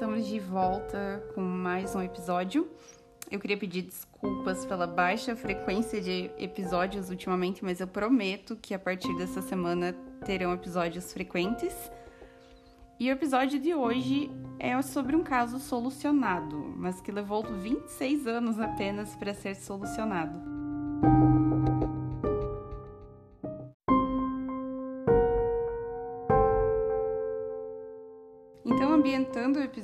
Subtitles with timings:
[0.00, 2.66] estamos de volta com mais um episódio.
[3.30, 8.78] Eu queria pedir desculpas pela baixa frequência de episódios ultimamente, mas eu prometo que a
[8.78, 9.94] partir dessa semana
[10.24, 11.74] terão episódios frequentes.
[12.98, 18.58] E o episódio de hoje é sobre um caso solucionado, mas que levou 26 anos
[18.58, 20.40] apenas para ser solucionado.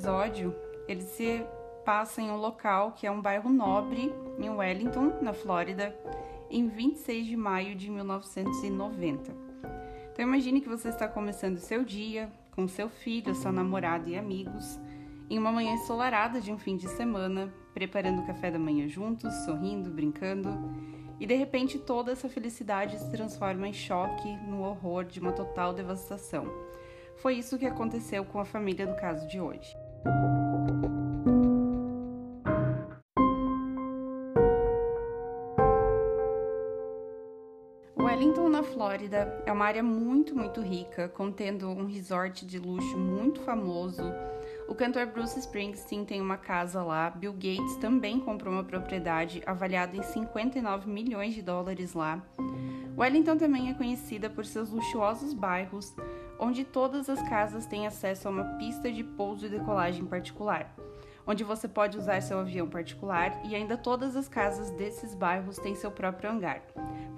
[0.07, 0.55] Episódio,
[0.87, 1.45] ele se
[1.85, 5.93] passa em um local que é um bairro nobre em Wellington, na Flórida,
[6.49, 9.35] em 26 de maio de 1990.
[10.13, 14.79] Então imagine que você está começando seu dia com seu filho, sua namorada e amigos,
[15.29, 19.35] em uma manhã ensolarada de um fim de semana, preparando o café da manhã juntos,
[19.45, 20.49] sorrindo, brincando,
[21.19, 25.75] e de repente toda essa felicidade se transforma em choque, no horror de uma total
[25.75, 26.47] devastação
[27.17, 29.77] foi isso que aconteceu com a família do caso de hoje.
[37.99, 43.41] Wellington, na Flórida, é uma área muito, muito rica, contendo um resort de luxo muito
[43.41, 44.03] famoso.
[44.69, 47.11] O cantor Bruce Springsteen tem uma casa lá.
[47.11, 52.21] Bill Gates também comprou uma propriedade avaliada em 59 milhões de dólares lá.
[52.99, 55.95] Wellington também é conhecida por seus luxuosos bairros,
[56.39, 60.75] onde todas as casas têm acesso a uma pista de pouso e decolagem particular,
[61.27, 65.75] onde você pode usar seu avião particular e ainda todas as casas desses bairros têm
[65.75, 66.63] seu próprio hangar.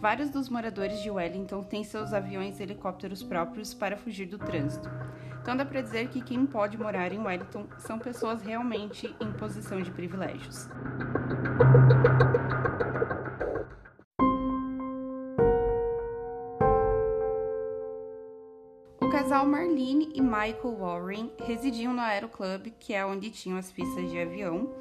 [0.00, 4.88] Vários dos moradores de Wellington têm seus aviões e helicópteros próprios para fugir do trânsito.
[5.42, 9.80] Então dá para dizer que quem pode morar em Wellington são pessoas realmente em posição
[9.80, 10.68] de privilégios.
[19.78, 24.74] Marlene e Michael Warren residiam no Aeroclub, que é onde tinham as pistas de avião,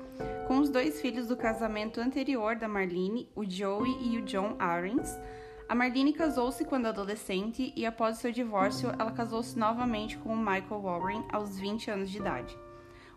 [0.47, 5.15] com os dois filhos do casamento anterior da Marlene, o Joey e o John Ahrens.
[5.69, 10.81] A Marlene casou-se quando adolescente e, após seu divórcio, ela casou-se novamente com o Michael
[10.81, 12.57] Warren aos 20 anos de idade.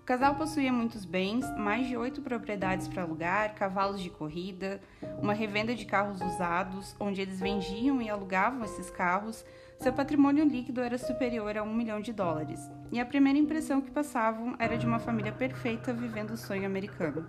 [0.00, 4.80] O casal possuía muitos bens, mais de oito propriedades para alugar, cavalos de corrida,
[5.22, 9.44] uma revenda de carros usados, onde eles vendiam e alugavam esses carros
[9.80, 13.90] seu patrimônio líquido era superior a um milhão de dólares, e a primeira impressão que
[13.90, 17.24] passavam era de uma família perfeita vivendo o sonho americano.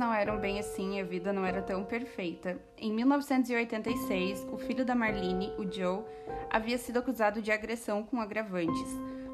[0.00, 2.58] Não eram bem assim a vida não era tão perfeita.
[2.76, 6.02] Em 1986, o filho da Marlene, o Joe,
[6.50, 8.88] havia sido acusado de agressão com agravantes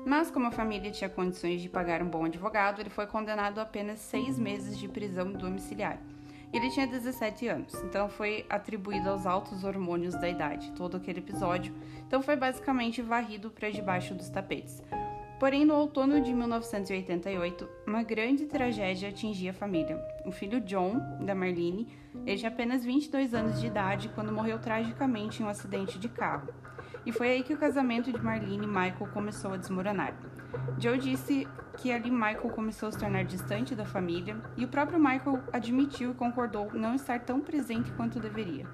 [0.06, 3.62] mas, como a família tinha condições de pagar um bom advogado, ele foi condenado a
[3.62, 5.98] apenas seis meses de prisão domiciliar.
[6.52, 11.74] Ele tinha 17 anos, então foi atribuído aos altos hormônios da idade, todo aquele episódio,
[12.06, 14.80] então foi basicamente varrido para debaixo dos tapetes.
[15.38, 20.02] Porém, no outono de 1988, uma grande tragédia atingia a família.
[20.24, 21.86] O filho John, da Marlene,
[22.24, 26.48] ele tinha apenas 22 anos de idade quando morreu tragicamente em um acidente de carro.
[27.04, 30.14] E foi aí que o casamento de Marlene e Michael começou a desmoronar.
[30.78, 34.98] Joe disse que ali Michael começou a se tornar distante da família e o próprio
[34.98, 38.66] Michael admitiu e concordou não estar tão presente quanto deveria.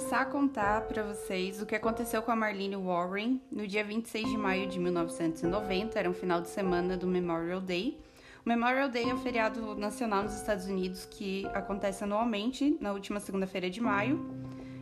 [0.00, 4.30] Começar a contar para vocês o que aconteceu com a Marlene Warren no dia 26
[4.30, 8.00] de maio de 1990, era um final de semana do Memorial Day.
[8.44, 13.20] O Memorial Day é um feriado nacional nos Estados Unidos que acontece anualmente na última
[13.20, 14.26] segunda-feira de maio.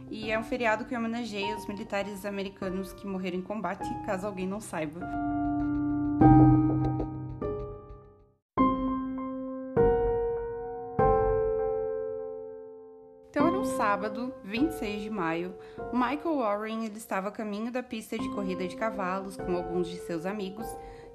[0.08, 4.46] E é um feriado que homenageia os militares americanos que morreram em combate, caso alguém
[4.46, 5.00] não saiba.
[13.88, 15.54] Sábado, 26 de maio.
[15.94, 19.96] Michael Warren ele estava a caminho da pista de corrida de cavalos com alguns de
[19.96, 20.66] seus amigos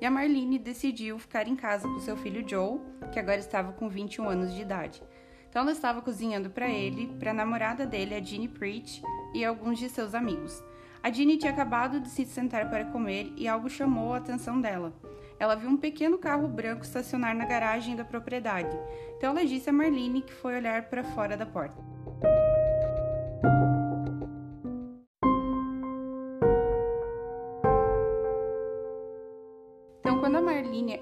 [0.02, 2.80] e a Marlene decidiu ficar em casa com seu filho Joe,
[3.12, 5.04] que agora estava com 21 anos de idade.
[5.48, 9.04] Então ela estava cozinhando para ele, para a namorada dele, a Jeannie Preach,
[9.36, 10.64] e alguns de seus amigos.
[11.04, 14.92] A Jeannie tinha acabado de se sentar para comer e algo chamou a atenção dela.
[15.38, 18.76] Ela viu um pequeno carro branco estacionar na garagem da propriedade.
[19.16, 21.94] Então ela disse a Marlene que foi olhar para fora da porta.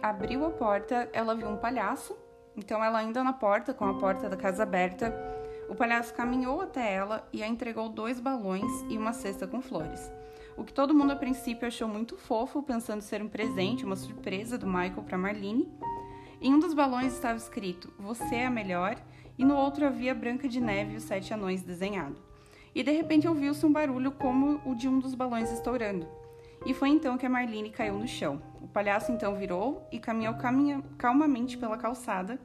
[0.01, 2.17] Abriu a porta, ela viu um palhaço.
[2.55, 5.13] Então, ela ainda na porta, com a porta da casa aberta,
[5.69, 10.11] O palhaço caminhou até ela e a entregou dois balões e uma cesta com flores.
[10.57, 14.57] O que todo mundo a princípio achou muito fofo, pensando ser um presente, uma surpresa
[14.57, 15.71] do Michael para Marlene.
[16.41, 18.97] Em um dos balões estava escrito: Você é a melhor,
[19.37, 22.17] e no outro havia Branca de Neve e os Sete Anões desenhado.
[22.75, 26.05] E de repente ouviu-se um barulho como o de um dos balões estourando.
[26.65, 28.41] E foi então que a Marlene caiu no chão.
[28.61, 32.39] O palhaço então virou e caminhou caminha calmamente pela calçada,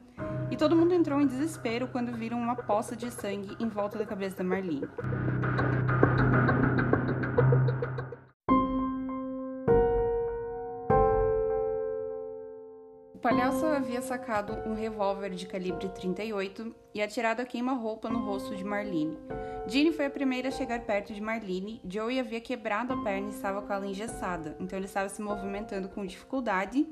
[0.49, 4.05] e todo mundo entrou em desespero quando viram uma poça de sangue em volta da
[4.05, 4.87] cabeça da Marlene.
[13.13, 18.55] O palhaço havia sacado um revólver de calibre 38 e atirado a queima-roupa no rosto
[18.55, 19.17] de Marlene.
[19.69, 21.81] Jeanne foi a primeira a chegar perto de Marlene.
[21.85, 25.89] Joey havia quebrado a perna e estava com ela engessada, então ele estava se movimentando
[25.89, 26.87] com dificuldade.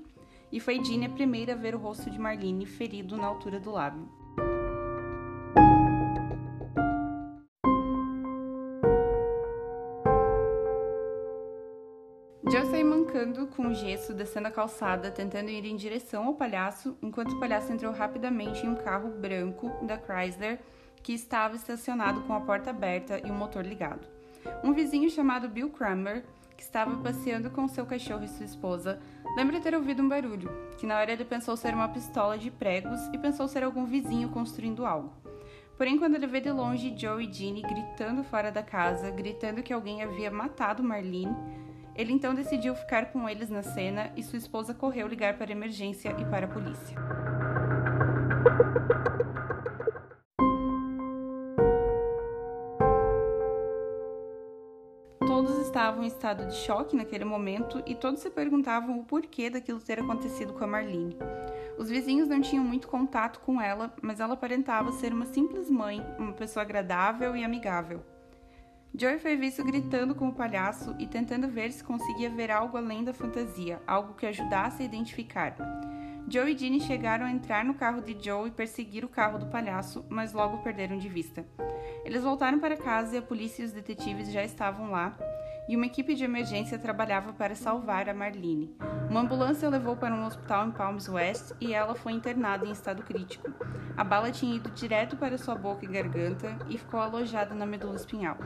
[0.52, 3.72] E foi Jeanne a primeira a ver o rosto de Marlene ferido na altura do
[3.72, 4.10] lábio.
[12.52, 17.32] Joe saiu mancando com gesso, descendo a calçada, tentando ir em direção ao palhaço, enquanto
[17.32, 20.60] o palhaço entrou rapidamente em um carro branco da Chrysler
[21.06, 24.08] que estava estacionado com a porta aberta e o motor ligado.
[24.64, 26.26] Um vizinho chamado Bill Kramer,
[26.58, 29.00] que estava passeando com seu cachorro e sua esposa,
[29.38, 30.50] lembra ter ouvido um barulho,
[30.80, 34.30] que na hora ele pensou ser uma pistola de pregos e pensou ser algum vizinho
[34.30, 35.14] construindo algo.
[35.78, 39.74] Porém, quando ele vê de longe Joe e Ginny gritando fora da casa, gritando que
[39.74, 41.36] alguém havia matado Marlene,
[41.96, 45.56] ele então decidiu ficar com eles na cena e sua esposa correu ligar para a
[45.56, 46.98] emergência e para a polícia.
[55.86, 60.00] Estavam em estado de choque naquele momento e todos se perguntavam o porquê daquilo ter
[60.00, 61.16] acontecido com a Marlene.
[61.78, 66.04] Os vizinhos não tinham muito contato com ela, mas ela aparentava ser uma simples mãe,
[66.18, 68.04] uma pessoa agradável e amigável.
[68.98, 73.04] Joy foi visto gritando com o palhaço e tentando ver se conseguia ver algo além
[73.04, 75.56] da fantasia, algo que ajudasse a identificar.
[76.28, 79.46] Joe e Ginny chegaram a entrar no carro de Joe e perseguir o carro do
[79.46, 81.46] palhaço, mas logo perderam de vista.
[82.04, 85.16] Eles voltaram para casa e a polícia e os detetives já estavam lá,
[85.68, 88.76] e uma equipe de emergência trabalhava para salvar a Marlene.
[89.10, 92.72] Uma ambulância a levou para um hospital em Palms West e ela foi internada em
[92.72, 93.52] estado crítico.
[93.98, 97.96] A bala tinha ido direto para sua boca e garganta e ficou alojada na medula
[97.96, 98.38] espinhal.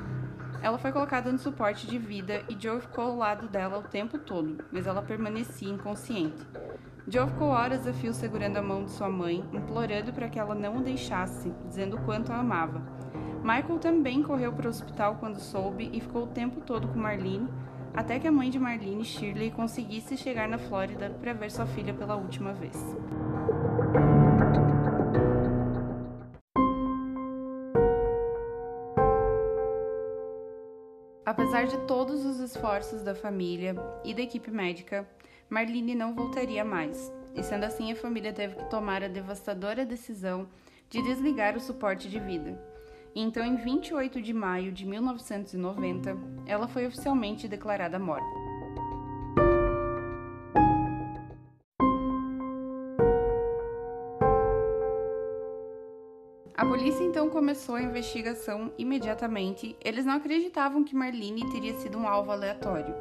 [0.61, 4.17] Ela foi colocada no suporte de vida e Joe ficou ao lado dela o tempo
[4.17, 6.45] todo, mas ela permanecia inconsciente.
[7.07, 10.53] Joe ficou horas a fio segurando a mão de sua mãe, implorando para que ela
[10.53, 12.81] não o deixasse, dizendo o quanto a amava.
[13.41, 17.49] Michael também correu para o hospital quando soube e ficou o tempo todo com Marlene,
[17.93, 21.93] até que a mãe de Marlene, Shirley, conseguisse chegar na Flórida para ver sua filha
[21.93, 22.77] pela última vez.
[31.25, 35.07] Apesar de todos os esforços da família e da equipe médica,
[35.49, 40.47] Marlene não voltaria mais, e sendo assim, a família teve que tomar a devastadora decisão
[40.89, 42.59] de desligar o suporte de vida.
[43.15, 46.15] Então, em 28 de maio de 1990,
[46.45, 48.49] ela foi oficialmente declarada morta.
[56.55, 59.75] A polícia então começou a investigação imediatamente.
[59.83, 62.93] Eles não acreditavam que Marlene teria sido um alvo aleatório.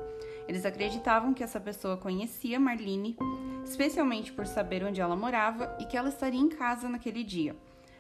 [0.48, 3.19] Eles acreditavam que essa pessoa conhecia Marlene,
[3.64, 7.55] especialmente por saber onde ela morava e que ela estaria em casa naquele dia.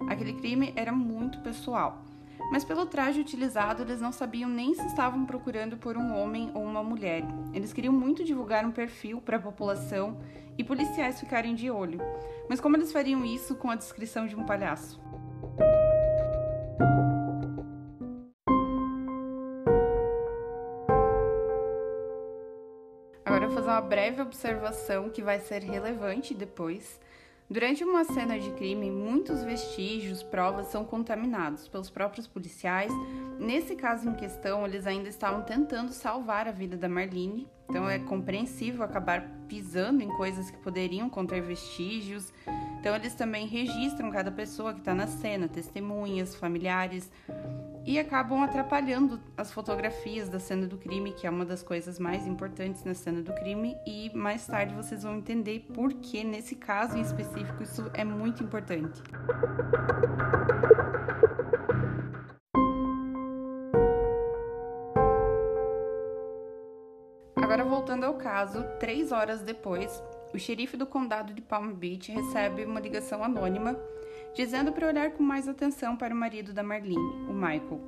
[0.08, 2.02] Aquele crime era muito pessoal.
[2.50, 6.62] Mas pelo traje utilizado, eles não sabiam nem se estavam procurando por um homem ou
[6.64, 7.22] uma mulher.
[7.52, 10.18] Eles queriam muito divulgar um perfil para a população
[10.56, 12.00] e policiais ficarem de olho.
[12.48, 14.98] Mas como eles fariam isso com a descrição de um palhaço?
[23.78, 26.98] Uma breve observação que vai ser relevante depois.
[27.48, 32.90] Durante uma cena de crime, muitos vestígios, provas são contaminados pelos próprios policiais.
[33.38, 37.98] Nesse caso em questão, eles ainda estavam tentando salvar a vida da Marlene, então é
[37.98, 42.32] compreensível acabar pisando em coisas que poderiam conter vestígios.
[42.80, 47.10] Então eles também registram cada pessoa que está na cena, testemunhas, familiares
[47.84, 52.26] e acabam atrapalhando as fotografias da cena do crime, que é uma das coisas mais
[52.26, 56.98] importantes na cena do crime, e mais tarde vocês vão entender por que nesse caso
[56.98, 59.02] em específico isso é muito importante.
[67.98, 70.02] Voltando ao caso, três horas depois,
[70.32, 73.76] o xerife do condado de Palm Beach recebe uma ligação anônima
[74.34, 77.80] dizendo para olhar com mais atenção para o marido da Marlene, o Michael.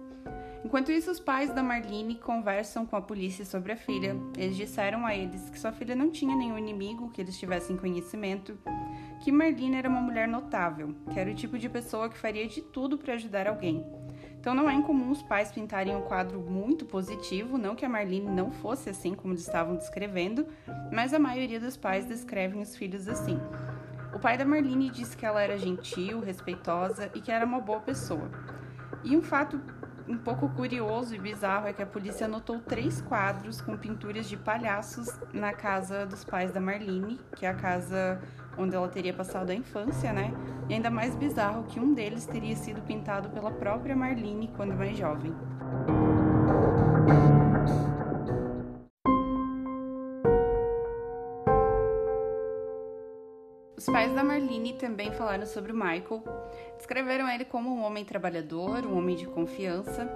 [0.64, 4.16] Enquanto isso, os pais da Marlene conversam com a polícia sobre a filha.
[4.36, 8.58] Eles disseram a eles que sua filha não tinha nenhum inimigo que eles tivessem conhecimento,
[9.22, 12.60] que Marlene era uma mulher notável, que era o tipo de pessoa que faria de
[12.62, 13.86] tudo para ajudar alguém.
[14.40, 18.30] Então não é incomum os pais pintarem um quadro muito positivo, não que a Marlene
[18.30, 20.46] não fosse assim como eles estavam descrevendo,
[20.90, 23.38] mas a maioria dos pais descrevem os filhos assim.
[24.14, 27.80] O pai da Marlene disse que ela era gentil, respeitosa e que era uma boa
[27.80, 28.30] pessoa.
[29.04, 29.60] E um fato
[30.08, 34.38] um pouco curioso e bizarro é que a polícia anotou três quadros com pinturas de
[34.38, 38.20] palhaços na casa dos pais da Marlene, que é a casa
[38.60, 40.32] onde ela teria passado a infância, né?
[40.68, 44.96] E ainda mais bizarro que um deles teria sido pintado pela própria Marlene quando mais
[44.96, 45.34] jovem.
[53.76, 56.22] Os pais da Marlene também falaram sobre o Michael,
[56.76, 60.06] descreveram ele como um homem trabalhador, um homem de confiança,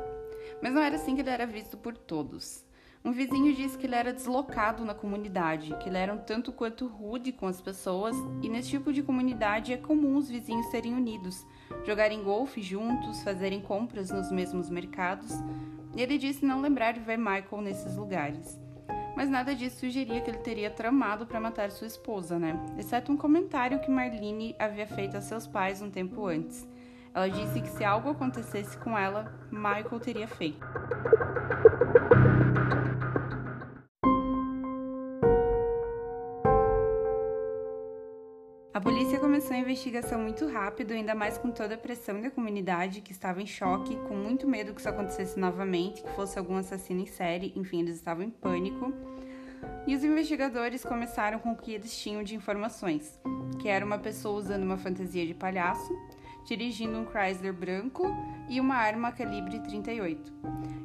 [0.62, 2.63] mas não era assim que ele era visto por todos.
[3.06, 6.86] Um vizinho disse que ele era deslocado na comunidade, que ele era um tanto quanto
[6.86, 11.46] rude com as pessoas, e nesse tipo de comunidade é comum os vizinhos serem unidos,
[11.84, 15.32] jogarem golfe juntos, fazerem compras nos mesmos mercados.
[15.94, 18.58] E ele disse não lembrar de ver Michael nesses lugares.
[19.14, 22.58] Mas nada disso sugeria que ele teria tramado para matar sua esposa, né?
[22.78, 26.66] Exceto um comentário que Marlene havia feito a seus pais um tempo antes.
[27.12, 30.66] Ela disse que se algo acontecesse com ela, Michael teria feito.
[39.44, 43.42] Começou a investigação muito rápido, ainda mais com toda a pressão da comunidade, que estava
[43.42, 47.52] em choque, com muito medo que isso acontecesse novamente, que fosse algum assassino em série,
[47.54, 48.90] enfim, eles estavam em pânico.
[49.86, 53.20] E os investigadores começaram com o que eles tinham de informações,
[53.60, 55.92] que era uma pessoa usando uma fantasia de palhaço,
[56.44, 58.04] dirigindo um Chrysler branco
[58.48, 60.32] e uma arma calibre 38.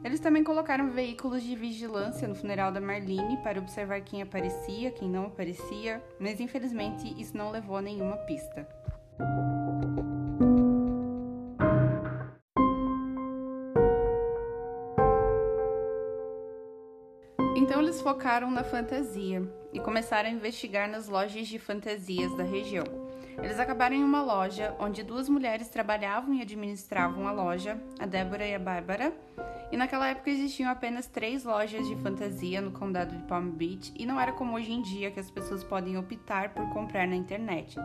[0.03, 5.09] Eles também colocaram veículos de vigilância no funeral da Marlene para observar quem aparecia, quem
[5.09, 8.67] não aparecia, mas infelizmente isso não levou a nenhuma pista.
[17.55, 23.08] Então eles focaram na fantasia e começaram a investigar nas lojas de fantasias da região.
[23.37, 28.45] Eles acabaram em uma loja onde duas mulheres trabalhavam e administravam a loja, a Débora
[28.45, 29.13] e a Bárbara.
[29.71, 34.05] E naquela época existiam apenas três lojas de fantasia no condado de Palm Beach e
[34.05, 37.77] não era como hoje em dia que as pessoas podem optar por comprar na internet.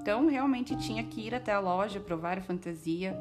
[0.00, 3.16] Então realmente tinha que ir até a loja provar a fantasia.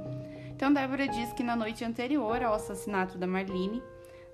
[0.55, 3.81] Então Débora diz que na noite anterior ao assassinato da Marlene,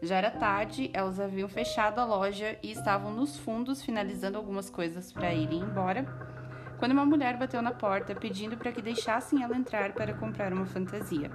[0.02, 5.12] já era tarde, elas haviam fechado a loja e estavam nos fundos finalizando algumas coisas
[5.12, 6.37] para irem embora
[6.78, 10.66] quando uma mulher bateu na porta pedindo para que deixassem ela entrar para comprar uma
[10.66, 11.32] fantasia.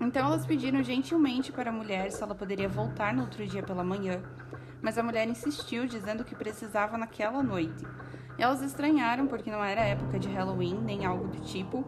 [0.00, 3.84] Então elas pediram gentilmente para a mulher se ela poderia voltar no outro dia pela
[3.84, 4.22] manhã,
[4.80, 7.86] mas a mulher insistiu, dizendo que precisava naquela noite.
[8.38, 11.84] Elas estranharam porque não era época de Halloween nem algo do tipo,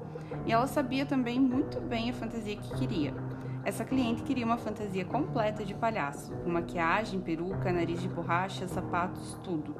[0.46, 3.14] e ela sabia também muito bem a fantasia que queria.
[3.64, 9.38] Essa cliente queria uma fantasia completa de palhaço, com maquiagem, peruca, nariz de borracha, sapatos,
[9.42, 9.76] tudo.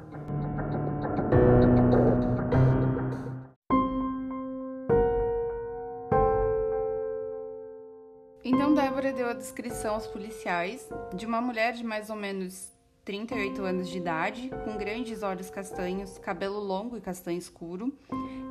[9.11, 12.71] Deu a descrição aos policiais de uma mulher de mais ou menos
[13.03, 17.93] 38 anos de idade, com grandes olhos castanhos, cabelo longo e castanho escuro,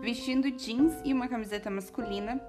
[0.02, 2.40] vestindo jeans e uma camiseta masculina,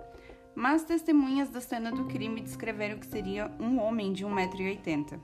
[0.54, 5.20] mas testemunhas da cena do crime descreveram que seria um homem de 1,80m.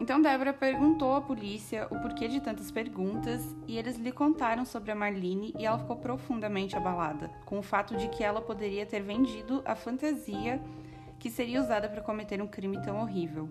[0.00, 4.92] Então Débora perguntou à polícia o porquê de tantas perguntas e eles lhe contaram sobre
[4.92, 9.02] a Marlene e ela ficou profundamente abalada com o fato de que ela poderia ter
[9.02, 10.62] vendido a fantasia
[11.18, 13.48] que seria usada para cometer um crime tão horrível.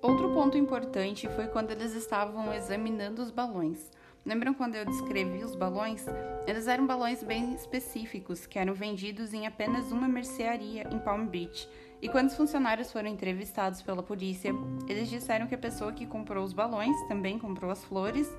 [0.00, 3.90] Outro ponto importante foi quando eles estavam examinando os balões.
[4.24, 6.04] Lembram quando eu descrevi os balões?
[6.46, 11.68] Eles eram balões bem específicos, que eram vendidos em apenas uma mercearia em Palm Beach.
[12.00, 14.52] E quando os funcionários foram entrevistados pela polícia,
[14.88, 18.30] eles disseram que a pessoa que comprou os balões também comprou as flores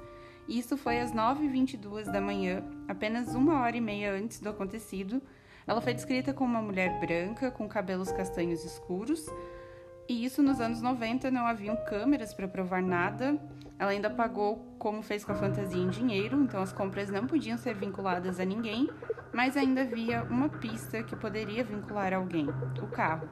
[0.48, 5.22] isso foi às 9h22 da manhã, apenas uma hora e meia antes do acontecido.
[5.68, 9.28] Ela foi descrita como uma mulher branca, com cabelos castanhos escuros.
[10.08, 13.40] E isso nos anos 90 não haviam câmeras para provar nada.
[13.78, 17.58] Ela ainda pagou como fez com a fantasia em dinheiro, então as compras não podiam
[17.58, 18.90] ser vinculadas a ninguém,
[19.32, 22.48] mas ainda havia uma pista que poderia vincular alguém:
[22.82, 23.30] o carro.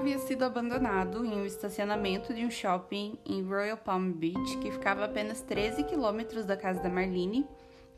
[0.00, 5.02] Havia sido abandonado em um estacionamento de um shopping em Royal Palm Beach, que ficava
[5.02, 7.46] a apenas 13 quilômetros da casa da Marlene.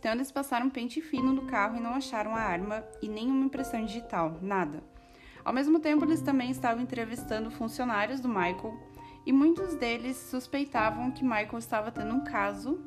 [0.00, 3.85] Então eles passaram pente fino no carro e não acharam a arma e nenhuma impressão
[3.85, 4.82] digital, nada.
[5.44, 8.75] Ao mesmo tempo, eles também estavam entrevistando funcionários do Michael
[9.25, 12.80] e muitos deles suspeitavam que Michael estava tendo um caso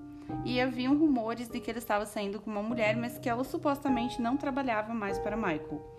[0.43, 4.22] e haviam rumores de que ele estava saindo com uma mulher, mas que ela supostamente
[4.22, 5.95] não trabalhava mais para Michael.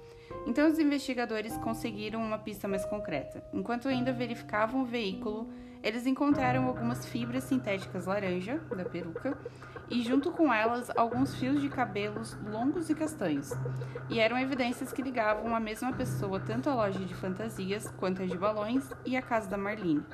[0.47, 3.43] Então os investigadores conseguiram uma pista mais concreta.
[3.53, 5.49] Enquanto ainda verificavam o veículo,
[5.83, 9.37] eles encontraram algumas fibras sintéticas laranja da peruca
[9.89, 13.53] e junto com elas alguns fios de cabelos longos e castanhos.
[14.11, 18.27] E eram evidências que ligavam a mesma pessoa tanto à loja de fantasias quanto a
[18.27, 20.05] de balões e à casa da Marlene.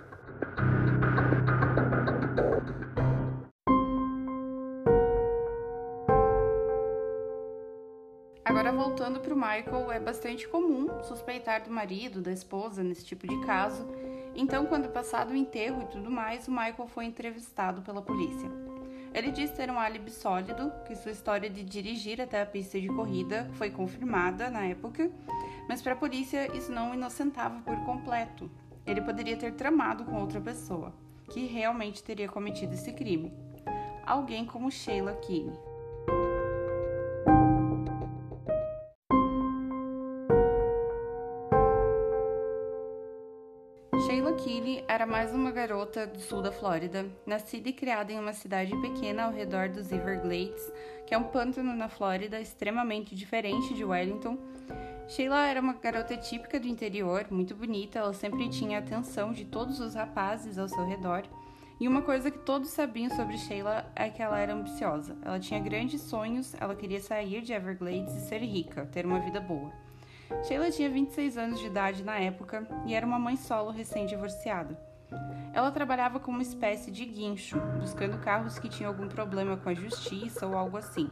[8.45, 13.25] Agora voltando para o Michael, é bastante comum suspeitar do marido, da esposa nesse tipo
[13.25, 13.87] de caso.
[14.35, 18.51] Então, quando passado o enterro e tudo mais, o Michael foi entrevistado pela polícia.
[19.15, 22.89] Ele disse ter um álibi sólido, que sua história de dirigir até a pista de
[22.89, 25.09] corrida foi confirmada na época,
[25.69, 28.51] mas para a polícia isso não o inocentava por completo.
[28.85, 30.93] Ele poderia ter tramado com outra pessoa,
[31.31, 33.33] que realmente teria cometido esse crime.
[34.05, 35.72] Alguém como Sheila Keane.
[45.23, 49.33] Mais uma garota do sul da Flórida, nascida e criada em uma cidade pequena ao
[49.33, 50.61] redor dos Everglades,
[51.07, 54.37] que é um pântano na Flórida extremamente diferente de Wellington.
[55.07, 59.45] Sheila era uma garota típica do interior, muito bonita, ela sempre tinha a atenção de
[59.45, 61.23] todos os rapazes ao seu redor.
[61.79, 65.17] E uma coisa que todos sabiam sobre Sheila é que ela era ambiciosa.
[65.25, 69.39] Ela tinha grandes sonhos, ela queria sair de Everglades e ser rica, ter uma vida
[69.39, 69.71] boa.
[70.43, 74.91] Sheila tinha 26 anos de idade na época e era uma mãe solo recém-divorciada.
[75.53, 79.75] Ela trabalhava como uma espécie de guincho, buscando carros que tinham algum problema com a
[79.75, 81.11] justiça ou algo assim.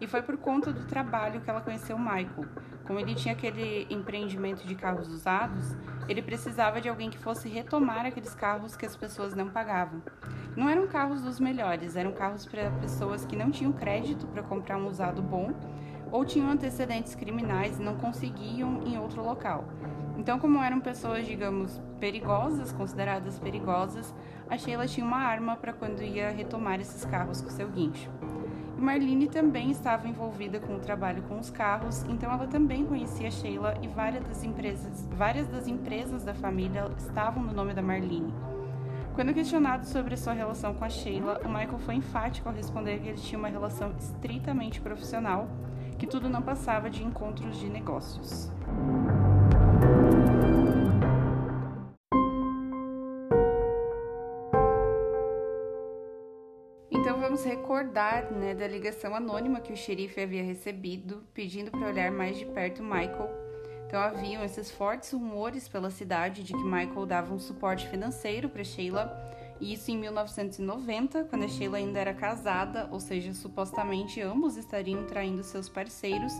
[0.00, 2.46] E foi por conta do trabalho que ela conheceu Michael.
[2.86, 5.76] Como ele tinha aquele empreendimento de carros usados,
[6.08, 10.02] ele precisava de alguém que fosse retomar aqueles carros que as pessoas não pagavam.
[10.56, 14.76] Não eram carros dos melhores, eram carros para pessoas que não tinham crédito para comprar
[14.76, 15.54] um usado bom
[16.10, 19.64] ou tinham antecedentes criminais e não conseguiam em outro local.
[20.18, 24.12] Então, como eram pessoas, digamos, perigosas, consideradas perigosas,
[24.50, 28.10] a Sheila tinha uma arma para quando ia retomar esses carros com seu guincho.
[28.76, 33.30] E Marlene também estava envolvida com o trabalho com os carros, então ela também conhecia
[33.30, 38.34] Sheila e várias das empresas, várias das empresas da família estavam no nome da Marlene.
[39.14, 43.10] Quando questionado sobre sua relação com a Sheila, o Michael foi enfático ao responder que
[43.10, 45.46] eles tinham uma relação estritamente profissional
[46.00, 48.50] que tudo não passava de encontros de negócios.
[57.42, 62.38] Vamos recordar né, da ligação anônima que o xerife havia recebido, pedindo para olhar mais
[62.38, 63.28] de perto Michael.
[63.84, 68.62] Então haviam esses fortes rumores pela cidade de que Michael dava um suporte financeiro para
[68.62, 69.10] Sheila
[69.60, 75.42] isso em 1990, quando a Sheila ainda era casada, ou seja, supostamente ambos estariam traindo
[75.42, 76.32] seus parceiros.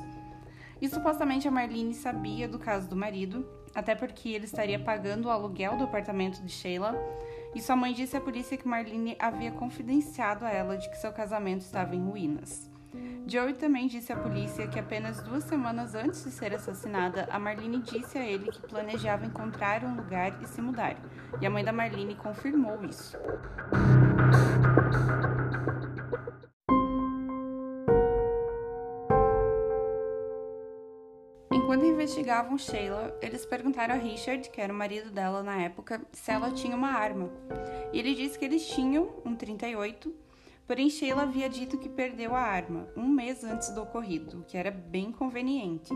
[0.80, 5.30] E supostamente a Marlene sabia do caso do marido, até porque ele estaria pagando o
[5.30, 6.96] aluguel do apartamento de Sheila.
[7.54, 11.12] E sua mãe disse à polícia que Marlene havia confidenciado a ela de que seu
[11.12, 12.70] casamento estava em ruínas.
[13.26, 17.78] Joey também disse à polícia que apenas duas semanas antes de ser assassinada, a Marlene
[17.80, 20.96] disse a ele que planejava encontrar um lugar e se mudar,
[21.40, 23.16] e a mãe da Marlene confirmou isso.
[32.02, 36.50] Investigavam Sheila, eles perguntaram a Richard, que era o marido dela na época, se ela
[36.50, 37.30] tinha uma arma.
[37.92, 40.12] E ele disse que eles tinham um 38
[40.66, 44.56] Porém, Sheila havia dito que perdeu a arma um mês antes do ocorrido, o que
[44.56, 45.92] era bem conveniente.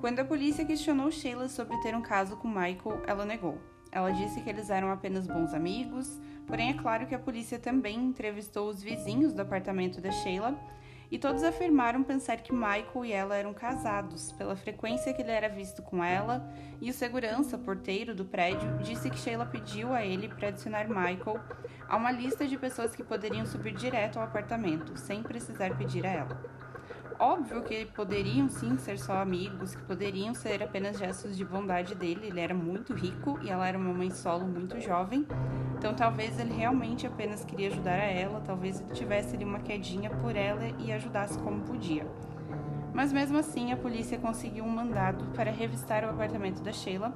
[0.00, 3.58] Quando a polícia questionou Sheila sobre ter um caso com Michael, ela negou.
[3.90, 7.96] Ela disse que eles eram apenas bons amigos, porém é claro que a polícia também
[7.96, 10.58] entrevistou os vizinhos do apartamento da Sheila
[11.12, 15.46] e todos afirmaram pensar que Michael e ela eram casados, pela frequência que ele era
[15.46, 20.26] visto com ela, e o segurança, porteiro do prédio, disse que Sheila pediu a ele
[20.26, 21.38] para adicionar Michael
[21.86, 26.10] a uma lista de pessoas que poderiam subir direto ao apartamento, sem precisar pedir a
[26.10, 26.61] ela.
[27.24, 32.26] Óbvio que poderiam sim ser só amigos, que poderiam ser apenas gestos de bondade dele.
[32.26, 35.24] Ele era muito rico e ela era uma mãe solo muito jovem.
[35.78, 40.10] Então talvez ele realmente apenas queria ajudar a ela, talvez ele tivesse ali uma quedinha
[40.10, 42.04] por ela e ajudasse como podia.
[42.92, 47.14] Mas mesmo assim, a polícia conseguiu um mandado para revistar o apartamento da Sheila.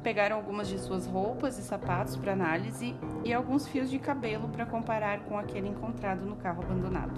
[0.00, 2.94] pegaram algumas de suas roupas e sapatos para análise
[3.24, 7.14] e alguns fios de cabelo para comparar com aquele encontrado no carro abandonado.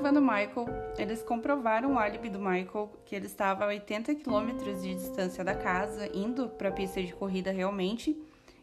[0.00, 4.94] Observando Michael, eles comprovaram o álibi do Michael que ele estava a 80 quilômetros de
[4.94, 8.16] distância da casa, indo para a pista de corrida realmente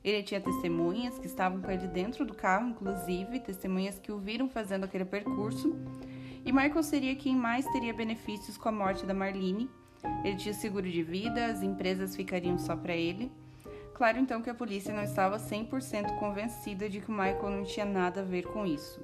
[0.04, 4.47] ele tinha testemunhas que estavam com ele dentro do carro, inclusive, testemunhas que o viram
[4.47, 5.76] fazendo aquele percurso.
[6.45, 9.69] E Michael seria quem mais teria benefícios com a morte da Marlene.
[10.23, 13.30] Ele tinha seguro de vida, as empresas ficariam só para ele.
[13.93, 17.86] Claro então que a polícia não estava 100% convencida de que o Michael não tinha
[17.86, 19.04] nada a ver com isso.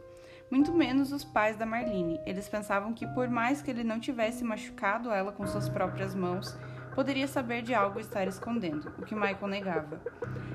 [0.53, 2.21] Muito menos os pais da Marlene.
[2.27, 6.55] Eles pensavam que por mais que ele não tivesse machucado ela com suas próprias mãos,
[6.93, 9.99] poderia saber de algo estar escondendo, o que Michael negava.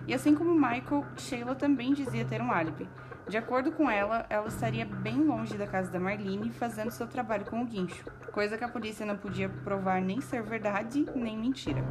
[0.07, 2.89] E assim como Michael, Sheila também dizia ter um álibi.
[3.29, 7.47] De acordo com ela, ela estaria bem longe da casa da Marlene fazendo seu trabalho
[7.47, 11.83] com o guincho, coisa que a polícia não podia provar nem ser verdade nem mentira.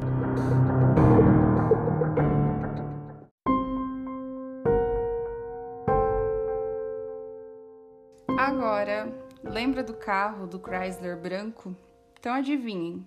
[8.68, 9.10] Agora,
[9.42, 11.74] lembra do carro do Chrysler branco?
[12.20, 13.02] Então adivinhem,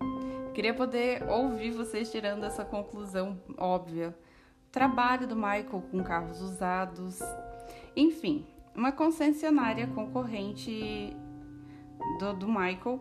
[0.56, 4.18] Queria poder ouvir vocês tirando essa conclusão óbvia.
[4.72, 7.20] Trabalho do Michael com carros usados.
[7.96, 11.16] Enfim, uma concessionária concorrente
[12.18, 13.00] do, do Michael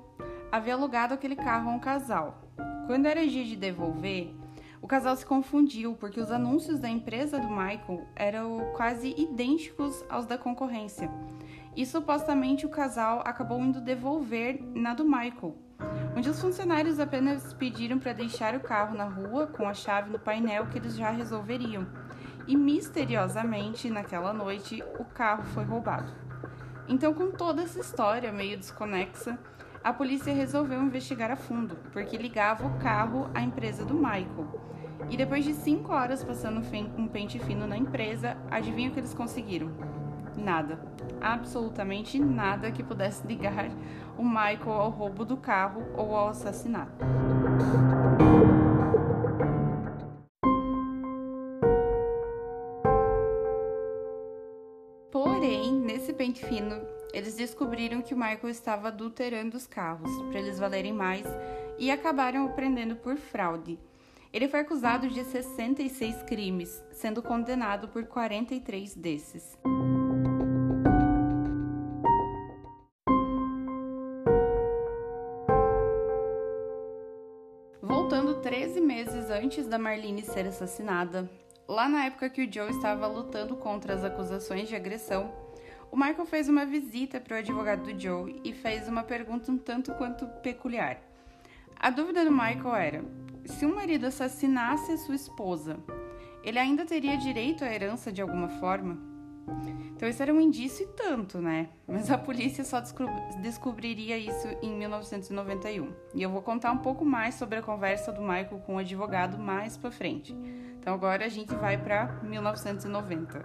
[0.53, 2.43] havia alugado aquele carro a um casal.
[2.87, 4.35] Quando era dia de devolver,
[4.83, 10.27] o casal se confundiu porque os anúncios da empresa do Michael eram quase idênticos aos
[10.27, 11.11] da concorrência.
[11.77, 15.57] E supostamente o casal acabou indo devolver na do Michael,
[16.17, 20.19] onde os funcionários apenas pediram para deixar o carro na rua com a chave no
[20.19, 21.87] painel que eles já resolveriam.
[22.47, 26.13] E misteriosamente, naquela noite, o carro foi roubado.
[26.89, 29.39] Então, com toda essa história meio desconexa,
[29.83, 34.61] a polícia resolveu investigar a fundo, porque ligava o carro à empresa do Michael.
[35.09, 36.61] E depois de cinco horas passando
[36.99, 40.00] um pente fino na empresa, adivinha o que eles conseguiram?
[40.41, 40.79] Nada.
[41.21, 43.69] Absolutamente nada que pudesse ligar
[44.17, 47.05] o Michael ao roubo do carro ou ao assassinato.
[55.11, 56.81] Porém, nesse pente fino,
[57.13, 61.27] eles descobriram que o Michael estava adulterando os carros para eles valerem mais
[61.79, 63.79] e acabaram o prendendo por fraude.
[64.33, 69.59] Ele foi acusado de 66 crimes, sendo condenado por 43 desses.
[79.41, 81.29] Antes da Marlene ser assassinada,
[81.67, 85.33] lá na época que o Joe estava lutando contra as acusações de agressão,
[85.91, 89.57] o Michael fez uma visita para o advogado do Joe e fez uma pergunta um
[89.57, 91.01] tanto quanto peculiar.
[91.75, 93.05] A dúvida do Michael era:
[93.47, 95.79] se um marido assassinasse a sua esposa,
[96.45, 99.10] ele ainda teria direito à herança de alguma forma?
[99.95, 101.69] Então isso era um indício e tanto, né?
[101.87, 102.83] Mas a polícia só
[103.43, 105.93] descobriria isso em 1991.
[106.15, 109.39] E eu vou contar um pouco mais sobre a conversa do Michael com o advogado
[109.39, 110.35] mais para frente.
[110.79, 113.43] Então agora a gente vai para 1990.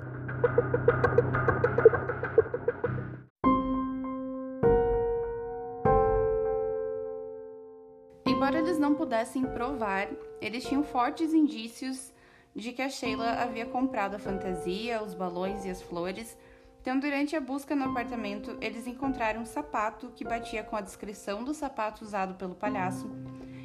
[8.25, 10.07] Embora eles não pudessem provar,
[10.39, 12.13] eles tinham fortes indícios
[12.55, 16.37] de que a Sheila havia comprado a fantasia, os balões e as flores.
[16.81, 21.43] Então, durante a busca no apartamento, eles encontraram um sapato que batia com a descrição
[21.43, 23.11] do sapato usado pelo palhaço.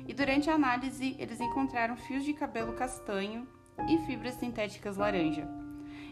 [0.08, 3.46] E durante a análise, eles encontraram fios de cabelo castanho
[3.88, 5.46] e fibras sintéticas laranja.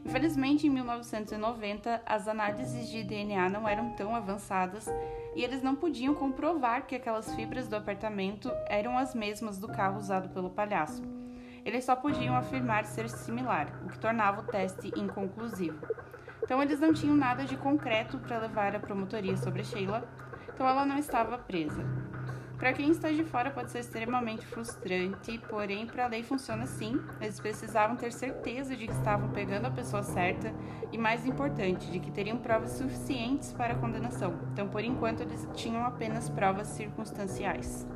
[0.04, 4.86] Infelizmente, em 1990, as análises de DNA não eram tão avançadas
[5.34, 9.98] e eles não podiam comprovar que aquelas fibras do apartamento eram as mesmas do carro
[9.98, 11.17] usado pelo palhaço
[11.68, 15.78] eles só podiam afirmar ser similar, o que tornava o teste inconclusivo.
[16.42, 20.08] Então, eles não tinham nada de concreto para levar a promotoria sobre Sheila,
[20.48, 21.84] então ela não estava presa.
[22.56, 27.00] Para quem está de fora pode ser extremamente frustrante, porém para a lei funciona assim.
[27.20, 30.52] Eles precisavam ter certeza de que estavam pegando a pessoa certa
[30.90, 34.34] e mais importante, de que teriam provas suficientes para a condenação.
[34.52, 37.86] Então, por enquanto, eles tinham apenas provas circunstanciais.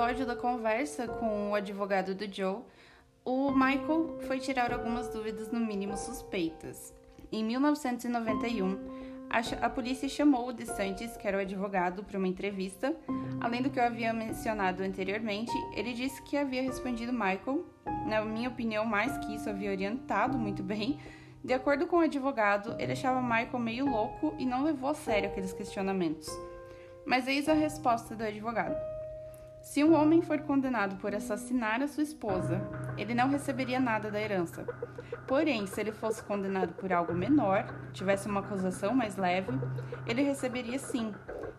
[0.00, 2.62] Episódio da conversa com o advogado do Joe,
[3.22, 6.94] o Michael foi tirar algumas dúvidas, no mínimo suspeitas.
[7.30, 8.78] Em 1991,
[9.28, 12.96] a, a polícia chamou o DeSantis, que era o advogado, para uma entrevista.
[13.42, 17.66] Além do que eu havia mencionado anteriormente, ele disse que havia respondido Michael,
[18.06, 20.98] na minha opinião, mais que isso, havia orientado muito bem.
[21.44, 25.28] De acordo com o advogado, ele achava Michael meio louco e não levou a sério
[25.28, 26.26] aqueles questionamentos.
[27.04, 28.89] Mas eis a resposta do advogado.
[29.62, 32.60] Se um homem for condenado por assassinar a sua esposa,
[32.96, 34.64] ele não receberia nada da herança.
[35.26, 39.52] Porém, se ele fosse condenado por algo menor, tivesse uma acusação mais leve,
[40.06, 41.14] ele receberia sim.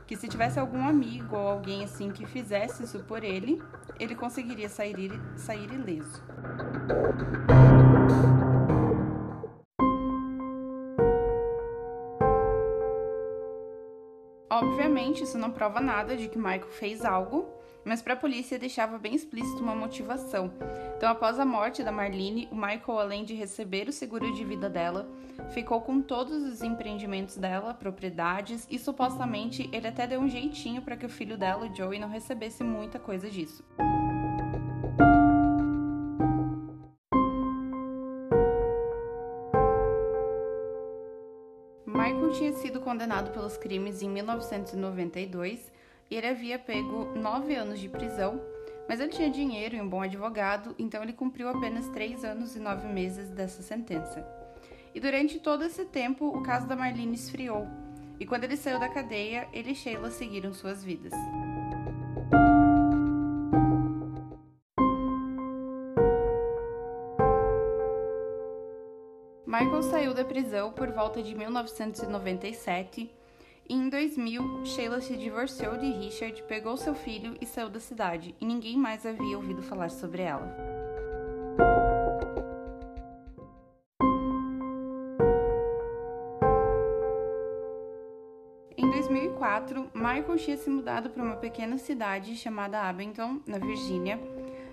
[0.08, 3.62] Que se tivesse algum amigo ou alguém assim que fizesse isso por ele,
[4.00, 6.22] ele conseguiria sair, sair ileso.
[14.50, 18.98] Obviamente, isso não prova nada de que Michael fez algo, mas para a polícia deixava
[18.98, 20.52] bem explícito uma motivação.
[20.98, 24.70] Então, após a morte da Marlene, o Michael, além de receber o seguro de vida
[24.70, 25.08] dela,
[25.50, 30.96] ficou com todos os empreendimentos dela, propriedades, e supostamente ele até deu um jeitinho para
[30.96, 33.64] que o filho dela, o Joey, não recebesse muita coisa disso.
[41.86, 45.81] Michael tinha sido condenado pelos crimes em 1992 e
[46.16, 48.42] ele havia pego nove anos de prisão,
[48.88, 52.60] mas ele tinha dinheiro e um bom advogado, então ele cumpriu apenas três anos e
[52.60, 54.26] nove meses dessa sentença.
[54.94, 57.66] E durante todo esse tempo, o caso da Marlene esfriou,
[58.20, 61.14] e quando ele saiu da cadeia, ele e Sheila seguiram suas vidas.
[69.48, 73.21] Michael saiu da prisão por volta de 1997
[73.74, 78.46] em 2000, Sheila se divorciou de Richard, pegou seu filho e saiu da cidade, e
[78.46, 80.54] ninguém mais havia ouvido falar sobre ela.
[88.76, 94.20] Em 2004, Michael tinha se mudado para uma pequena cidade chamada Abington, na Virgínia,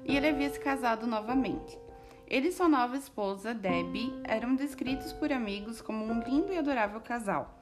[0.05, 1.79] e ele havia se casado novamente.
[2.27, 7.01] Ele e sua nova esposa, Debbie, eram descritos por amigos como um lindo e adorável
[7.01, 7.58] casal.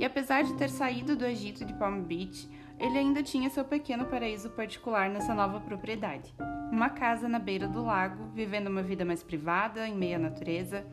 [0.00, 4.06] E apesar de ter saído do Egito de Palm Beach, ele ainda tinha seu pequeno
[4.06, 6.34] paraíso particular nessa nova propriedade.
[6.72, 10.86] Uma casa na beira do lago, vivendo uma vida mais privada, em meio à natureza.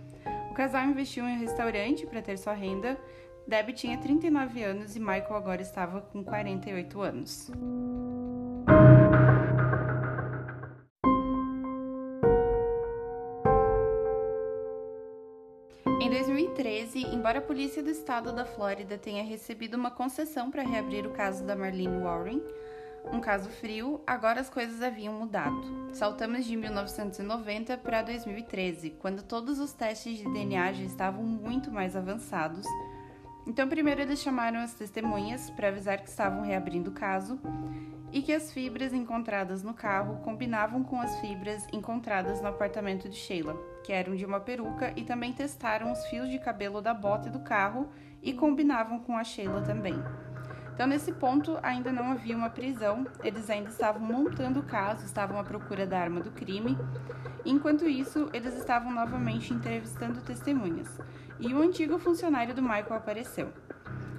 [0.52, 3.00] O casal investiu em um restaurante para ter sua renda.
[3.48, 7.50] Debbie tinha 39 anos e Michael agora estava com 48 anos.
[17.28, 21.44] Embora a polícia do estado da Flórida tenha recebido uma concessão para reabrir o caso
[21.44, 22.42] da Marlene Warren,
[23.12, 25.90] um caso frio, agora as coisas haviam mudado.
[25.92, 31.98] Saltamos de 1990 para 2013, quando todos os testes de DNA já estavam muito mais
[31.98, 32.66] avançados.
[33.46, 37.38] Então, primeiro eles chamaram as testemunhas para avisar que estavam reabrindo o caso
[38.12, 43.16] e que as fibras encontradas no carro combinavam com as fibras encontradas no apartamento de
[43.16, 47.30] Sheila, que eram de uma peruca, e também testaram os fios de cabelo da bota
[47.30, 47.90] do carro
[48.22, 49.96] e combinavam com a Sheila também.
[50.74, 55.40] Então, nesse ponto, ainda não havia uma prisão, eles ainda estavam montando o caso, estavam
[55.40, 56.78] à procura da arma do crime.
[57.44, 61.00] Enquanto isso, eles estavam novamente entrevistando testemunhas,
[61.40, 63.52] e o antigo funcionário do Michael apareceu.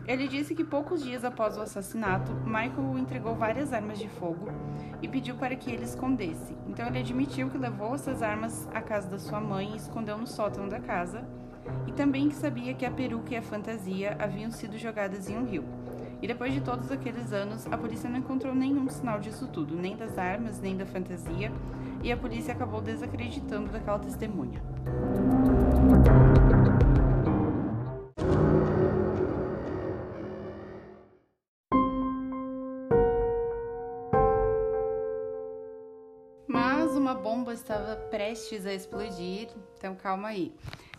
[0.09, 4.49] Ele disse que poucos dias após o assassinato, Michael entregou várias armas de fogo
[5.03, 6.57] e pediu para que ele escondesse.
[6.67, 10.27] Então ele admitiu que levou essas armas à casa da sua mãe e escondeu no
[10.27, 11.29] sótão da casa,
[11.87, 15.45] e também que sabia que a peruca e a fantasia haviam sido jogadas em um
[15.45, 15.65] rio.
[16.23, 19.95] E depois de todos aqueles anos, a polícia não encontrou nenhum sinal disso tudo, nem
[19.95, 21.53] das armas, nem da fantasia,
[22.03, 24.63] e a polícia acabou desacreditando daquela testemunha.
[38.11, 40.53] Prestes a explodir, então calma aí.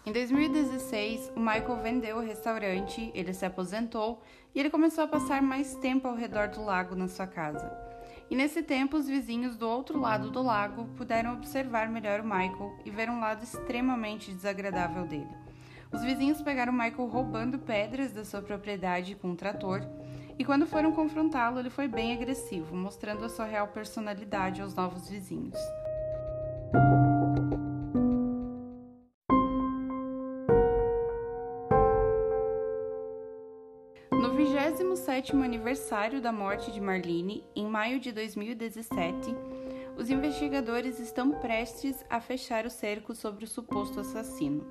[0.05, 4.21] Em 2016, o Michael vendeu o restaurante, ele se aposentou
[4.55, 7.71] e ele começou a passar mais tempo ao redor do lago na sua casa.
[8.29, 12.77] E nesse tempo, os vizinhos do outro lado do lago puderam observar melhor o Michael
[12.85, 15.29] e ver um lado extremamente desagradável dele.
[15.91, 19.81] Os vizinhos pegaram o Michael roubando pedras da sua propriedade com um trator,
[20.37, 25.09] e quando foram confrontá-lo, ele foi bem agressivo, mostrando a sua real personalidade aos novos
[25.09, 25.59] vizinhos.
[35.19, 39.35] 27º aniversário da morte de Marlene, em maio de 2017,
[39.97, 44.65] os investigadores estão prestes a fechar o cerco sobre o suposto assassino.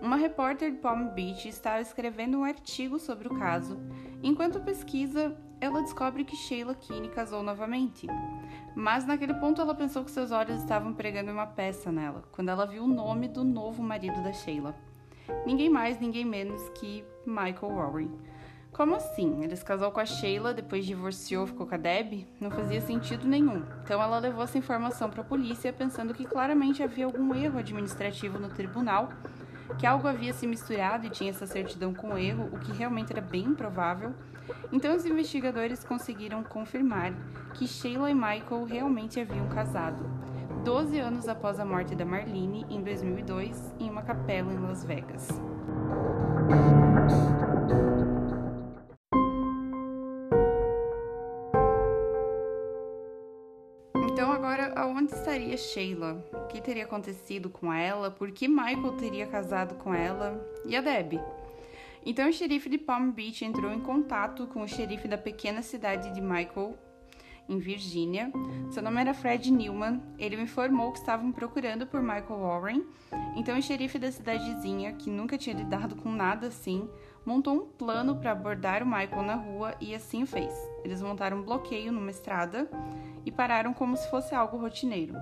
[0.00, 3.76] Uma repórter de Palm Beach estava escrevendo um artigo sobre o caso.
[4.22, 8.06] Enquanto pesquisa, ela descobre que Sheila Kinney casou novamente.
[8.76, 12.66] Mas naquele ponto ela pensou que seus olhos estavam pregando uma peça nela, quando ela
[12.66, 14.76] viu o nome do novo marido da Sheila.
[15.44, 18.37] Ninguém mais, ninguém menos que Michael Warren.
[18.78, 19.42] Como assim?
[19.42, 22.24] Ele se casou com a Sheila, depois divorciou, ficou com a Deb?
[22.40, 23.64] Não fazia sentido nenhum.
[23.82, 28.38] Então ela levou essa informação para a polícia, pensando que claramente havia algum erro administrativo
[28.38, 29.08] no tribunal,
[29.80, 33.20] que algo havia se misturado e tinha essa certidão com erro, o que realmente era
[33.20, 34.14] bem improvável.
[34.70, 37.12] Então os investigadores conseguiram confirmar
[37.54, 40.08] que Sheila e Michael realmente haviam casado.
[40.64, 45.26] 12 anos após a morte da Marlene, em 2002, em uma capela em Las Vegas.
[55.08, 56.22] Aonde estaria Sheila?
[56.32, 58.10] O que teria acontecido com ela?
[58.10, 60.38] Por que Michael teria casado com ela?
[60.66, 61.20] E a Debbie?
[62.04, 66.12] Então o xerife de Palm Beach entrou em contato com o xerife da pequena cidade
[66.12, 66.76] de Michael,
[67.48, 68.30] em Virgínia.
[68.70, 70.00] Seu nome era Fred Newman.
[70.18, 72.84] Ele me informou que estavam procurando por Michael Warren.
[73.34, 76.88] Então o xerife da cidadezinha, que nunca tinha lidado com nada assim,
[77.24, 80.52] montou um plano para abordar o Michael na rua e assim o fez.
[80.84, 82.68] Eles montaram um bloqueio numa estrada
[83.24, 85.14] e pararam como se fosse algo rotineiro.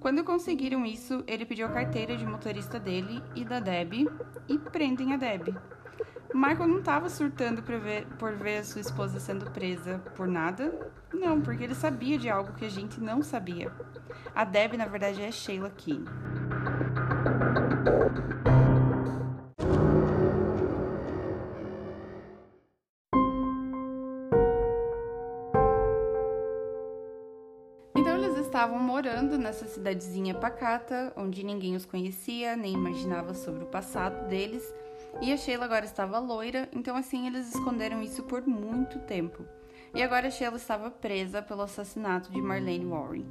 [0.00, 4.08] Quando conseguiram isso, ele pediu a carteira de motorista dele e da Deb
[4.48, 5.54] e prendem a Deb.
[6.32, 10.72] Michael não estava surtando por ver, por ver a sua esposa sendo presa por nada.
[11.12, 13.70] Não, porque ele sabia de algo que a gente não sabia.
[14.34, 16.06] A Deb, na verdade, é Sheila Keane.
[29.10, 34.62] Morando nessa cidadezinha pacata, onde ninguém os conhecia, nem imaginava sobre o passado deles.
[35.20, 39.44] E a Sheila agora estava loira, então assim eles esconderam isso por muito tempo.
[39.92, 43.26] E agora a Sheila estava presa pelo assassinato de Marlene Warren.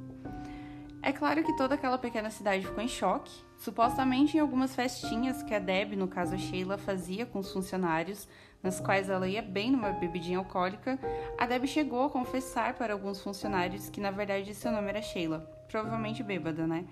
[1.02, 3.32] É claro que toda aquela pequena cidade ficou em choque.
[3.56, 8.28] Supostamente em algumas festinhas que a Deb, no caso a Sheila, fazia com os funcionários,
[8.62, 10.98] nas quais ela ia bem numa bebidinha alcoólica,
[11.38, 15.59] a Deb chegou a confessar para alguns funcionários que na verdade seu nome era Sheila,
[15.70, 16.84] provavelmente bêbada, né?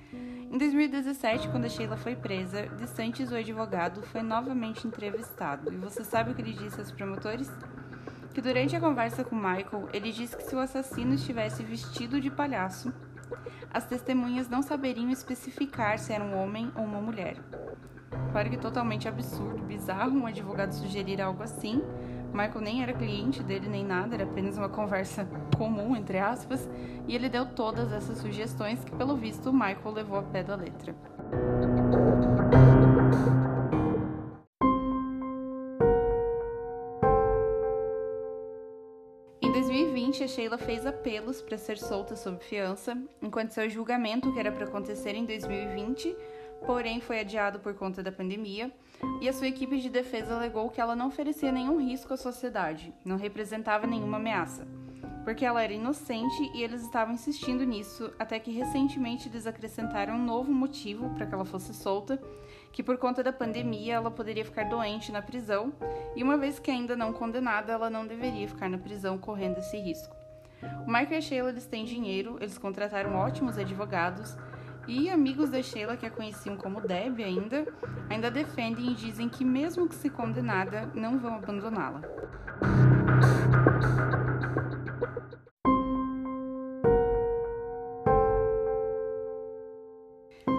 [0.51, 5.73] Em 2017, quando a Sheila foi presa, Distantes, o advogado, foi novamente entrevistado.
[5.73, 7.51] E você sabe o que ele disse aos promotores?
[8.33, 12.31] Que durante a conversa com Michael, ele disse que se o assassino estivesse vestido de
[12.31, 12.93] palhaço,
[13.71, 17.37] as testemunhas não saberiam especificar se era um homem ou uma mulher.
[18.33, 21.83] Claro que totalmente absurdo, bizarro um advogado sugerir algo assim.
[22.33, 26.69] Michael nem era cliente dele nem nada, era apenas uma conversa comum, entre aspas,
[27.07, 30.95] e ele deu todas essas sugestões que, pelo visto, Michael levou a pé da letra.
[39.41, 44.38] Em 2020, a Sheila fez apelos para ser solta sob fiança, enquanto seu julgamento, que
[44.38, 46.14] era para acontecer em 2020,
[46.66, 48.71] porém foi adiado por conta da pandemia,
[49.21, 52.92] e a sua equipe de defesa alegou que ela não oferecia nenhum risco à sociedade,
[53.05, 54.66] não representava nenhuma ameaça,
[55.25, 60.25] porque ela era inocente e eles estavam insistindo nisso até que recentemente eles acrescentaram um
[60.25, 62.21] novo motivo para que ela fosse solta,
[62.73, 65.73] que por conta da pandemia ela poderia ficar doente na prisão,
[66.16, 69.77] e uma vez que ainda não condenada, ela não deveria ficar na prisão correndo esse
[69.79, 70.16] risco.
[70.87, 74.37] O Michael e a Sheila eles têm dinheiro, eles contrataram ótimos advogados,
[74.88, 77.66] e amigos da Sheila, que a conheciam como Deb ainda,
[78.09, 82.01] ainda defendem e dizem que, mesmo que se condenada, não vão abandoná-la.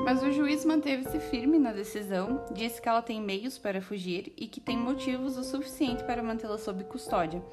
[0.05, 4.47] Mas o juiz manteve-se firme na decisão, disse que ela tem meios para fugir e
[4.47, 7.43] que tem motivos o suficiente para mantê-la sob custódia,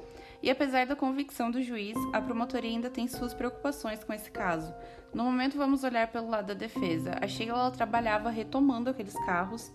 [0.41, 4.73] e apesar da convicção do juiz, a promotoria ainda tem suas preocupações com esse caso.
[5.13, 7.15] No momento, vamos olhar pelo lado da defesa.
[7.21, 9.71] A Sheila trabalhava retomando aqueles carros.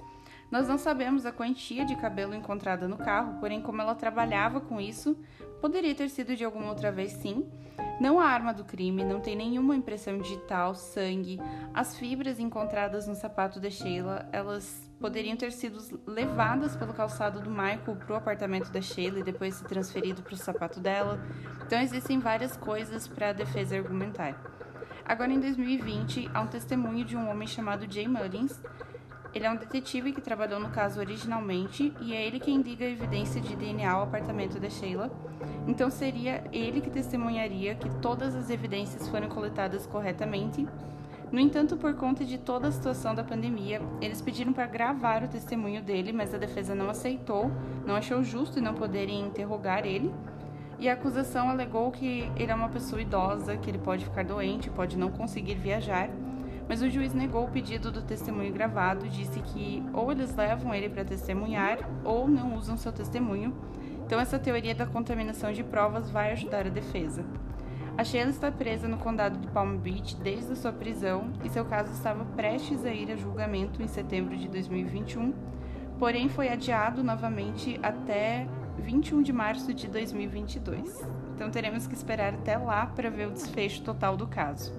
[0.53, 4.79] Nós não sabemos a quantia de cabelo encontrada no carro, porém, como ela trabalhava com
[4.79, 5.17] isso,
[5.63, 7.51] poderia ter sido de alguma outra vez sim.
[7.99, 11.41] Não a arma do crime, não tem nenhuma impressão digital, sangue.
[11.73, 17.49] As fibras encontradas no sapato da Sheila, elas poderiam ter sido levadas pelo calçado do
[17.49, 21.19] Michael para o apartamento da Sheila e depois se transferido para o sapato dela.
[21.65, 24.39] Então existem várias coisas para a defesa argumentar.
[25.03, 28.61] Agora, em 2020, há um testemunho de um homem chamado Jay Mullins
[29.35, 32.91] Ele é um detetive que trabalhou no caso originalmente e é ele quem liga a
[32.91, 35.11] evidência de DNA ao apartamento de Sheila.
[35.67, 40.69] Então seria ele que testemunharia que todas as evidências foram coletadas corretamente.
[41.31, 45.29] No entanto, por conta de toda a situação da pandemia, eles pediram para gravar o
[45.29, 47.51] testemunho dele, mas a defesa não aceitou,
[47.87, 50.13] não achou justo não poderem interrogar ele.
[50.79, 54.69] E a acusação alegou que ele é uma pessoa idosa, que ele pode ficar doente,
[54.69, 56.11] pode não conseguir viajar
[56.69, 60.89] mas o juiz negou o pedido do testemunho gravado, disse que ou eles levam ele
[60.89, 63.55] para testemunhar ou não usam seu testemunho.
[64.05, 67.25] Então essa teoria da contaminação de provas vai ajudar a defesa.
[67.97, 71.65] A Sheila está presa no condado de Palm Beach desde a sua prisão e seu
[71.65, 75.35] caso estava prestes a ir a julgamento em setembro de 2021,
[75.99, 78.47] porém foi adiado novamente até
[78.79, 81.07] 21 de março de 2022.
[81.35, 84.73] Então teremos que esperar até lá para ver o desfecho total do caso.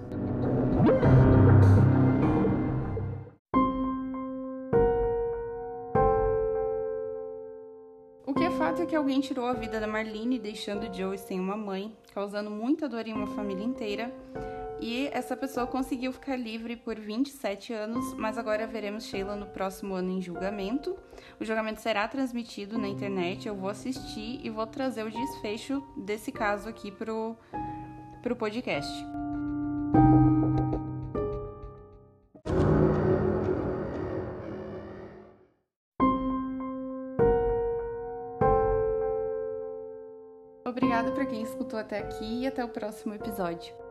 [9.04, 13.12] Alguém tirou a vida da Marlene, deixando Joe sem uma mãe, causando muita dor em
[13.12, 14.10] uma família inteira.
[14.80, 19.94] E essa pessoa conseguiu ficar livre por 27 anos, mas agora veremos Sheila no próximo
[19.94, 20.96] ano em julgamento.
[21.38, 26.32] O julgamento será transmitido na internet, eu vou assistir e vou trazer o desfecho desse
[26.32, 27.36] caso aqui pro,
[28.22, 28.90] pro podcast.
[41.54, 43.83] Escutou até aqui e até o próximo episódio.